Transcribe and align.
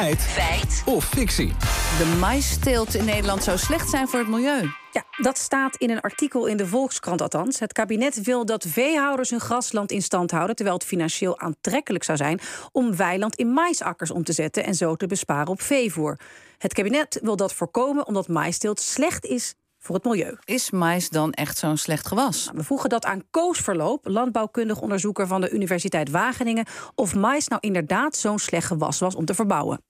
Feit. 0.00 0.20
Feit. 0.20 0.82
Of 0.86 1.04
fictie. 1.04 1.52
De 1.98 2.16
maïsteelt 2.20 2.94
in 2.94 3.04
Nederland 3.04 3.44
zou 3.44 3.58
slecht 3.58 3.90
zijn 3.90 4.08
voor 4.08 4.18
het 4.18 4.28
milieu. 4.28 4.70
Ja, 4.92 5.04
dat 5.16 5.38
staat 5.38 5.76
in 5.76 5.90
een 5.90 6.00
artikel 6.00 6.46
in 6.46 6.56
de 6.56 6.66
Volkskrant 6.66 7.20
althans. 7.20 7.58
Het 7.58 7.72
kabinet 7.72 8.22
wil 8.22 8.44
dat 8.44 8.66
veehouders 8.68 9.30
hun 9.30 9.40
grasland 9.40 9.90
in 9.90 10.02
stand 10.02 10.30
houden... 10.30 10.56
terwijl 10.56 10.76
het 10.76 10.86
financieel 10.86 11.38
aantrekkelijk 11.38 12.04
zou 12.04 12.18
zijn... 12.18 12.40
om 12.72 12.96
weiland 12.96 13.36
in 13.36 13.52
maïsakkers 13.52 14.10
om 14.10 14.24
te 14.24 14.32
zetten... 14.32 14.64
en 14.64 14.74
zo 14.74 14.96
te 14.96 15.06
besparen 15.06 15.48
op 15.48 15.62
veevoer. 15.62 16.18
Het 16.58 16.72
kabinet 16.72 17.18
wil 17.22 17.36
dat 17.36 17.52
voorkomen 17.52 18.06
omdat 18.06 18.28
maïsteelt 18.28 18.80
slecht 18.80 19.24
is 19.24 19.54
voor 19.78 19.94
het 19.94 20.04
milieu. 20.04 20.36
Is 20.44 20.70
mais 20.70 21.08
dan 21.08 21.32
echt 21.32 21.58
zo'n 21.58 21.76
slecht 21.76 22.06
gewas? 22.06 22.44
Nou, 22.44 22.56
we 22.56 22.64
voegen 22.64 22.88
dat 22.88 23.04
aan 23.04 23.22
Koos 23.30 23.58
Verloop, 23.58 24.06
landbouwkundig 24.06 24.80
onderzoeker 24.80 25.26
van 25.26 25.40
de 25.40 25.50
Universiteit 25.50 26.10
Wageningen, 26.10 26.66
of 26.94 27.14
mais 27.14 27.48
nou 27.48 27.60
inderdaad 27.60 28.16
zo'n 28.16 28.38
slecht 28.38 28.66
gewas 28.66 28.98
was 28.98 29.14
om 29.14 29.24
te 29.24 29.34
verbouwen. 29.34 29.80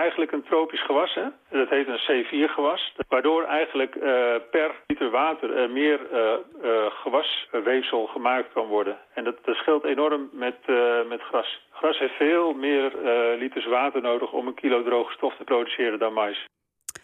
Het 0.00 0.08
is 0.08 0.16
eigenlijk 0.16 0.44
een 0.44 0.50
tropisch 0.50 0.84
gewas, 0.84 1.14
hè? 1.14 1.26
dat 1.58 1.68
heet 1.68 1.88
een 1.88 2.24
C4-gewas. 2.24 2.94
Waardoor 3.08 3.44
eigenlijk 3.44 3.94
uh, 3.94 4.02
per 4.50 4.70
liter 4.86 5.10
water 5.10 5.56
er 5.56 5.70
meer 5.70 6.00
uh, 6.12 6.18
uh, 6.64 6.86
gewasweefsel 6.86 8.06
gemaakt 8.06 8.52
kan 8.52 8.66
worden. 8.66 8.98
En 9.14 9.24
dat, 9.24 9.36
dat 9.44 9.54
scheelt 9.56 9.84
enorm 9.84 10.28
met, 10.32 10.56
met 11.08 11.20
gras. 11.20 11.60
Gras 11.70 11.98
heeft 11.98 12.16
veel 12.16 12.52
meer 12.52 12.92
liters 13.38 13.66
water 13.66 14.02
nodig 14.02 14.32
om 14.32 14.46
een 14.46 14.54
kilo 14.54 14.82
droge 14.82 15.12
stof 15.12 15.36
te 15.36 15.44
produceren 15.44 15.98
dan 15.98 16.12
mais. 16.12 16.46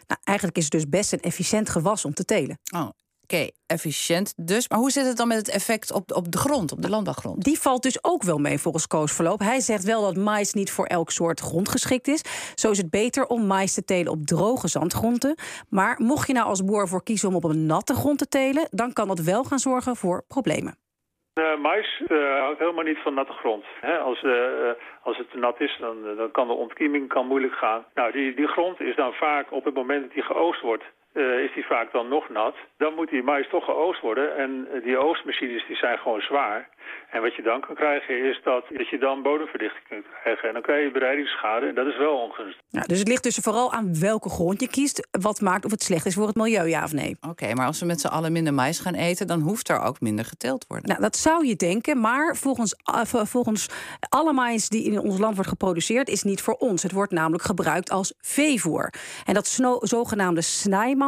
Nou, 0.06 0.20
eigenlijk 0.24 0.56
is 0.56 0.64
het 0.64 0.72
dus 0.72 0.88
best 0.88 1.12
een 1.12 1.28
efficiënt 1.30 1.68
gewas 1.68 2.04
om 2.04 2.12
te 2.14 2.24
telen. 2.24 2.58
Oh. 2.76 2.88
Oké, 3.28 3.50
efficiënt 3.66 4.34
dus. 4.36 4.68
Maar 4.68 4.78
hoe 4.78 4.90
zit 4.90 5.06
het 5.06 5.16
dan 5.16 5.28
met 5.28 5.36
het 5.36 5.50
effect 5.50 5.92
op, 5.92 6.12
op 6.12 6.32
de 6.32 6.38
grond, 6.38 6.72
op 6.72 6.82
de 6.82 6.88
landbouwgrond? 6.88 7.44
Die 7.44 7.58
valt 7.58 7.82
dus 7.82 8.04
ook 8.04 8.22
wel 8.22 8.38
mee 8.38 8.58
volgens 8.58 8.86
Koos 8.86 9.12
Verloop. 9.16 9.38
Hij 9.38 9.60
zegt 9.60 9.84
wel 9.84 10.02
dat 10.02 10.16
mais 10.16 10.52
niet 10.52 10.72
voor 10.72 10.86
elk 10.86 11.10
soort 11.10 11.40
grond 11.40 11.68
geschikt 11.68 12.08
is. 12.08 12.22
Zo 12.54 12.70
is 12.70 12.78
het 12.78 12.90
beter 12.90 13.26
om 13.26 13.46
mais 13.46 13.74
te 13.74 13.84
telen 13.84 14.12
op 14.12 14.26
droge 14.26 14.68
zandgronden. 14.68 15.34
Maar 15.70 15.94
mocht 15.98 16.26
je 16.26 16.32
nou 16.32 16.46
als 16.46 16.64
boer 16.64 16.88
voor 16.88 17.02
kiezen 17.02 17.28
om 17.28 17.34
op 17.34 17.44
een 17.44 17.66
natte 17.66 17.94
grond 17.94 18.18
te 18.18 18.28
telen... 18.28 18.68
dan 18.70 18.92
kan 18.92 19.08
dat 19.08 19.20
wel 19.20 19.44
gaan 19.44 19.58
zorgen 19.58 19.96
voor 19.96 20.24
problemen. 20.28 20.78
Uh, 21.38 21.58
mais 21.58 22.02
uh, 22.08 22.38
houdt 22.38 22.58
helemaal 22.58 22.84
niet 22.84 23.02
van 23.02 23.14
natte 23.14 23.32
grond. 23.32 23.64
als, 24.02 24.22
uh, 24.22 24.70
als 25.02 25.16
het 25.16 25.30
te 25.30 25.38
nat 25.38 25.60
is, 25.60 25.76
dan, 25.80 25.96
dan 26.16 26.30
kan 26.30 26.46
de 26.46 26.52
ontkieming 26.52 27.08
kan 27.08 27.26
moeilijk 27.26 27.54
gaan. 27.54 27.84
Nou, 27.94 28.12
die, 28.12 28.34
die 28.34 28.46
grond 28.46 28.80
is 28.80 28.96
dan 28.96 29.12
vaak 29.12 29.52
op 29.52 29.64
het 29.64 29.74
moment 29.74 30.02
dat 30.02 30.12
die 30.12 30.22
geoost 30.22 30.60
wordt... 30.60 30.84
is 31.16 31.52
die 31.54 31.66
vaak 31.66 31.92
dan 31.92 32.08
nog 32.08 32.28
nat. 32.28 32.54
Dan 32.76 32.94
moet 32.94 33.10
die 33.10 33.22
mais 33.22 33.48
toch 33.48 33.64
geoost 33.64 34.00
worden. 34.00 34.36
En 34.36 34.68
die 34.84 34.98
oostmachines 34.98 35.66
die 35.66 35.76
zijn 35.76 35.98
gewoon 35.98 36.20
zwaar. 36.20 36.68
En 37.10 37.22
wat 37.22 37.34
je 37.34 37.42
dan 37.42 37.60
kan 37.60 37.74
krijgen 37.74 38.24
is 38.30 38.40
dat, 38.44 38.64
dat 38.70 38.88
je 38.88 38.98
dan 38.98 39.22
bodemverdichting 39.22 39.88
kunt 39.88 40.04
krijgen. 40.22 40.48
En 40.48 40.54
dan 40.54 40.62
krijg 40.62 40.84
je 40.84 40.90
bereidingsschade 40.90 41.66
en 41.66 41.74
dat 41.74 41.86
is 41.86 41.98
wel 41.98 42.16
ongunstig. 42.16 42.62
Ja, 42.68 42.80
dus 42.80 42.98
het 42.98 43.08
ligt 43.08 43.22
dus 43.22 43.36
vooral 43.36 43.72
aan 43.72 44.00
welke 44.00 44.28
grond 44.28 44.60
je 44.60 44.68
kiest... 44.68 45.08
wat 45.20 45.40
maakt 45.40 45.64
of 45.64 45.70
het 45.70 45.82
slecht 45.82 46.06
is 46.06 46.14
voor 46.14 46.26
het 46.26 46.36
milieu, 46.36 46.68
ja 46.68 46.84
of 46.84 46.92
nee. 46.92 47.16
Oké, 47.28 47.54
maar 47.54 47.66
als 47.66 47.80
we 47.80 47.86
met 47.86 48.00
z'n 48.00 48.06
allen 48.06 48.32
minder 48.32 48.54
mais 48.54 48.80
gaan 48.80 48.94
eten... 48.94 49.26
dan 49.26 49.40
hoeft 49.40 49.68
er 49.68 49.80
ook 49.80 50.00
minder 50.00 50.24
geteeld 50.24 50.60
te 50.60 50.66
worden. 50.68 50.88
Nou, 50.88 51.00
dat 51.00 51.16
zou 51.16 51.46
je 51.46 51.56
denken, 51.56 52.00
maar 52.00 52.36
volgens, 52.36 52.74
uh, 52.94 53.24
volgens 53.24 53.68
alle 54.08 54.32
mais 54.32 54.68
die 54.68 54.84
in 54.84 54.98
ons 54.98 55.18
land 55.18 55.34
wordt 55.34 55.50
geproduceerd... 55.50 56.08
is 56.08 56.22
niet 56.22 56.42
voor 56.42 56.54
ons. 56.54 56.82
Het 56.82 56.92
wordt 56.92 57.12
namelijk 57.12 57.42
gebruikt 57.42 57.90
als 57.90 58.14
veevoer. 58.20 58.92
En 59.24 59.34
dat 59.34 59.60
zogenaamde 59.80 60.40
snijmais 60.40 61.05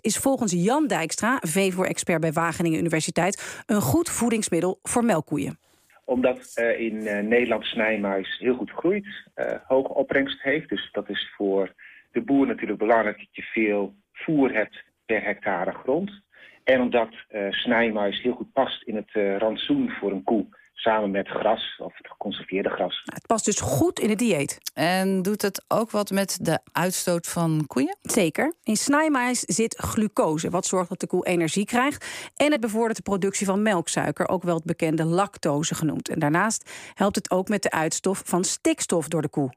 is 0.00 0.18
volgens 0.18 0.52
Jan 0.52 0.86
Dijkstra... 0.86 1.38
veevoer-expert 1.40 2.20
bij 2.20 2.32
Wageningen 2.32 2.78
Universiteit... 2.78 3.62
een 3.66 3.80
goed 3.80 4.10
voedingsmiddel 4.10 4.78
voor 4.82 5.04
melkkoeien 5.04 5.58
omdat 6.04 6.52
uh, 6.54 6.80
in 6.80 6.94
uh, 6.94 7.18
Nederland 7.18 7.64
snijmais 7.64 8.38
heel 8.38 8.56
goed 8.56 8.70
groeit, 8.70 9.06
uh, 9.36 9.46
hoge 9.66 9.94
opbrengst 9.94 10.42
heeft. 10.42 10.68
Dus 10.68 10.88
dat 10.92 11.08
is 11.08 11.32
voor 11.36 11.72
de 12.12 12.20
boer 12.20 12.46
natuurlijk 12.46 12.78
belangrijk 12.78 13.18
dat 13.18 13.28
je 13.30 13.42
veel 13.42 13.94
voer 14.12 14.52
hebt 14.52 14.84
per 15.06 15.22
hectare 15.22 15.72
grond. 15.72 16.22
En 16.64 16.80
omdat 16.80 17.08
snijmais 17.50 18.22
heel 18.22 18.34
goed 18.34 18.52
past 18.52 18.82
in 18.82 18.96
het 18.96 19.40
rantsoen 19.40 19.90
voor 19.90 20.12
een 20.12 20.22
koe 20.22 20.46
samen 20.74 21.10
met 21.10 21.28
gras 21.28 21.76
of 21.78 21.96
het 21.96 22.06
geconserveerde 22.06 22.68
gras. 22.68 23.02
Het 23.04 23.26
past 23.26 23.44
dus 23.44 23.60
goed 23.60 23.98
in 23.98 24.08
het 24.08 24.18
dieet. 24.18 24.58
En 24.74 25.22
doet 25.22 25.42
het 25.42 25.64
ook 25.68 25.90
wat 25.90 26.10
met 26.10 26.38
de 26.44 26.58
uitstoot 26.72 27.28
van 27.28 27.64
koeien? 27.66 27.96
Zeker. 28.02 28.54
In 28.62 28.76
snijmais 28.76 29.40
zit 29.40 29.76
glucose, 29.76 30.50
wat 30.50 30.66
zorgt 30.66 30.88
dat 30.88 31.00
de 31.00 31.06
koe 31.06 31.26
energie 31.26 31.64
krijgt. 31.64 32.32
En 32.36 32.52
het 32.52 32.60
bevordert 32.60 32.96
de 32.96 33.02
productie 33.02 33.46
van 33.46 33.62
melksuiker, 33.62 34.28
ook 34.28 34.42
wel 34.42 34.54
het 34.54 34.64
bekende 34.64 35.04
lactose 35.04 35.74
genoemd. 35.74 36.08
En 36.08 36.18
daarnaast 36.18 36.92
helpt 36.94 37.16
het 37.16 37.30
ook 37.30 37.48
met 37.48 37.62
de 37.62 37.70
uitstof 37.70 38.22
van 38.24 38.44
stikstof 38.44 39.08
door 39.08 39.22
de 39.22 39.28
koe. 39.28 39.52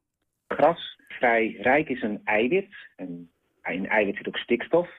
Gras 0.48 0.98
vrij 1.08 1.58
rijk 1.62 1.90
is 1.90 2.02
een 2.02 2.22
eiwit. 2.24 2.76
En 2.96 3.32
in 3.64 3.88
eiwit 3.88 4.16
zit 4.16 4.28
ook 4.28 4.38
stikstof. 4.38 4.90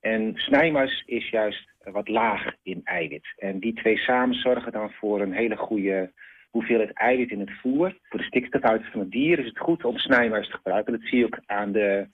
En 0.00 0.32
snijmais 0.34 1.02
is 1.06 1.28
juist 1.28 1.68
wat 1.78 2.08
laag 2.08 2.54
in 2.62 2.80
eiwit. 2.84 3.34
En 3.36 3.58
die 3.58 3.74
twee 3.74 3.96
samen 3.96 4.34
zorgen 4.34 4.72
dan 4.72 4.90
voor 4.90 5.20
een 5.20 5.32
hele 5.32 5.56
goede 5.56 6.12
hoeveelheid 6.50 6.92
eiwit 6.92 7.30
in 7.30 7.40
het 7.40 7.50
voer. 7.60 7.98
Voor 8.08 8.18
de 8.18 8.26
stikstofuitstoot 8.26 8.92
van 8.92 9.00
het 9.00 9.10
dier 9.10 9.38
is 9.38 9.46
het 9.46 9.58
goed 9.58 9.84
om 9.84 9.98
snijmais 9.98 10.46
te 10.48 10.56
gebruiken. 10.56 10.92
Dat 10.92 11.08
zie 11.08 11.18
je 11.18 11.24
ook 11.24 11.38
aan 11.46 11.72
de 11.72 12.08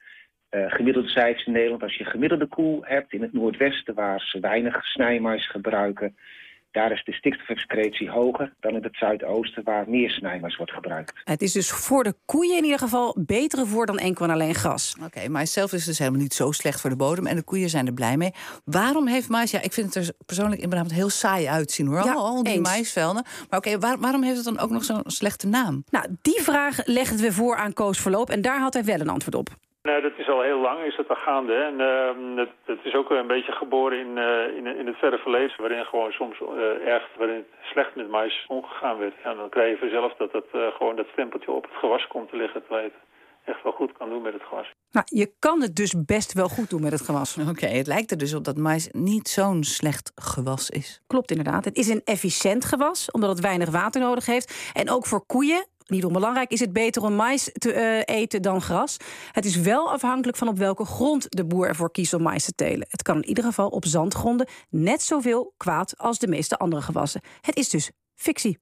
uh, 0.50 0.70
gemiddelde 0.70 1.08
cijfers 1.08 1.46
in 1.46 1.52
Nederland. 1.52 1.82
Als 1.82 1.96
je 1.96 2.04
gemiddelde 2.04 2.46
koe 2.46 2.86
hebt 2.86 3.12
in 3.12 3.22
het 3.22 3.32
noordwesten 3.32 3.94
waar 3.94 4.20
ze 4.20 4.40
weinig 4.40 4.84
snijmais 4.84 5.48
gebruiken... 5.48 6.16
Daar 6.76 6.92
is 6.92 7.04
de 7.04 7.12
stikstofexcretie 7.12 8.10
hoger 8.10 8.52
dan 8.60 8.74
in 8.74 8.82
het 8.82 8.96
zuidoosten... 8.96 9.64
waar 9.64 9.84
meer 9.88 10.10
snijmais 10.10 10.56
wordt 10.56 10.72
gebruikt. 10.72 11.20
Het 11.24 11.42
is 11.42 11.52
dus 11.52 11.70
voor 11.70 12.04
de 12.04 12.14
koeien 12.24 12.56
in 12.56 12.64
ieder 12.64 12.78
geval 12.78 13.16
betere 13.18 13.66
voor 13.66 13.86
dan 13.86 13.98
enkel 13.98 14.24
en 14.24 14.30
alleen 14.30 14.54
gras. 14.54 14.94
Oké, 14.96 15.06
okay, 15.06 15.26
mais 15.26 15.52
zelf 15.52 15.72
is 15.72 15.84
dus 15.84 15.98
helemaal 15.98 16.20
niet 16.20 16.34
zo 16.34 16.52
slecht 16.52 16.80
voor 16.80 16.90
de 16.90 16.96
bodem... 16.96 17.26
en 17.26 17.36
de 17.36 17.42
koeien 17.42 17.68
zijn 17.68 17.86
er 17.86 17.92
blij 17.92 18.16
mee. 18.16 18.30
Waarom 18.64 19.06
heeft 19.06 19.28
mais... 19.28 19.50
Ja, 19.50 19.62
ik 19.62 19.72
vind 19.72 19.94
het 19.94 20.06
er 20.06 20.14
persoonlijk 20.26 20.60
in 20.60 20.68
Brabant 20.68 20.92
heel 20.92 21.08
saai 21.08 21.46
uitzien, 21.46 21.86
hoor. 21.86 22.04
Ja, 22.04 22.12
al 22.12 22.42
die 22.42 22.52
eens. 22.52 22.68
maisvelden. 22.68 23.22
Maar 23.22 23.58
oké, 23.58 23.68
okay, 23.68 23.78
waar, 23.78 23.98
waarom 23.98 24.22
heeft 24.22 24.36
het 24.36 24.44
dan 24.44 24.58
ook 24.58 24.70
nog 24.70 24.84
zo'n 24.84 25.02
slechte 25.04 25.46
naam? 25.46 25.84
Nou, 25.90 26.06
die 26.22 26.42
vraag 26.42 26.86
legden 26.86 27.20
we 27.20 27.32
voor 27.32 27.56
aan 27.56 27.72
Koos 27.72 28.00
Verloop... 28.00 28.30
en 28.30 28.42
daar 28.42 28.60
had 28.60 28.74
hij 28.74 28.84
wel 28.84 29.00
een 29.00 29.08
antwoord 29.08 29.34
op. 29.34 29.48
Nou, 29.86 30.00
dat 30.00 30.16
is 30.16 30.28
al 30.28 30.42
heel 30.42 30.60
lang, 30.60 30.84
is 30.84 30.96
dat 30.96 31.08
al 31.08 31.22
gaande. 31.28 31.54
En 31.54 31.74
uh, 31.80 32.38
het, 32.42 32.52
het, 32.64 32.84
is 32.84 32.94
ook 32.94 33.10
een 33.10 33.26
beetje 33.26 33.52
geboren 33.52 33.98
in, 33.98 34.12
uh, 34.16 34.56
in, 34.58 34.66
in, 34.80 34.86
het 34.86 34.96
verre 34.96 35.18
verleden... 35.18 35.60
waarin 35.60 35.84
gewoon 35.84 36.12
soms 36.12 36.40
uh, 36.40 36.92
erg 36.94 37.04
waarin 37.18 37.36
het 37.36 37.46
slecht 37.72 37.94
met 37.94 38.08
mais 38.10 38.44
omgegaan 38.48 38.98
werd. 38.98 39.14
Ja, 39.24 39.34
dan 39.34 39.48
krijg 39.48 39.70
je 39.70 39.78
vanzelf 39.78 40.14
dat 40.14 40.32
het, 40.32 40.48
gewoon 40.76 40.96
dat 40.96 41.06
stempeltje 41.12 41.50
op 41.50 41.62
het 41.62 41.78
gewas 41.78 42.06
komt 42.06 42.28
te 42.30 42.36
liggen... 42.36 42.60
terwijl 42.60 42.84
je 42.84 42.90
het 42.92 43.00
echt 43.54 43.62
wel 43.62 43.72
goed 43.72 43.92
kan 43.92 44.08
doen 44.08 44.22
met 44.22 44.32
het 44.32 44.42
gewas. 44.42 44.72
Nou, 44.90 45.06
je 45.08 45.32
kan 45.38 45.62
het 45.62 45.76
dus 45.76 46.04
best 46.06 46.32
wel 46.32 46.48
goed 46.48 46.70
doen 46.70 46.82
met 46.82 46.92
het 46.92 47.02
gewas. 47.02 47.38
Oké, 47.38 47.50
okay, 47.50 47.76
het 47.76 47.86
lijkt 47.86 48.10
er 48.10 48.18
dus 48.18 48.34
op 48.34 48.44
dat 48.44 48.56
mais 48.56 48.88
niet 48.92 49.28
zo'n 49.28 49.64
slecht 49.64 50.12
gewas 50.14 50.70
is. 50.70 51.02
Klopt 51.06 51.30
inderdaad. 51.30 51.64
Het 51.64 51.76
is 51.76 51.88
een 51.88 52.02
efficiënt 52.04 52.64
gewas, 52.64 53.10
omdat 53.10 53.30
het 53.30 53.40
weinig 53.40 53.70
water 53.70 54.00
nodig 54.00 54.26
heeft. 54.26 54.72
En 54.74 54.90
ook 54.90 55.06
voor 55.06 55.26
koeien 55.26 55.66
niet 55.86 56.04
onbelangrijk 56.04 56.50
is 56.50 56.60
het 56.60 56.72
beter 56.72 57.02
om 57.02 57.14
mais 57.14 57.50
te 57.52 57.74
uh, 57.74 58.16
eten 58.16 58.42
dan 58.42 58.62
gras. 58.62 58.96
Het 59.32 59.44
is 59.44 59.56
wel 59.56 59.92
afhankelijk 59.92 60.38
van 60.38 60.48
op 60.48 60.58
welke 60.58 60.84
grond 60.84 61.26
de 61.28 61.44
boer 61.44 61.68
ervoor 61.68 61.90
kiest 61.90 62.14
om 62.14 62.22
mais 62.22 62.44
te 62.44 62.52
telen. 62.52 62.86
Het 62.90 63.02
kan 63.02 63.16
in 63.16 63.28
ieder 63.28 63.44
geval 63.44 63.68
op 63.68 63.84
zandgronden 63.84 64.48
net 64.70 65.02
zoveel 65.02 65.54
kwaad 65.56 65.98
als 65.98 66.18
de 66.18 66.28
meeste 66.28 66.56
andere 66.56 66.82
gewassen. 66.82 67.20
Het 67.40 67.56
is 67.56 67.68
dus 67.68 67.90
fictie. 68.14 68.58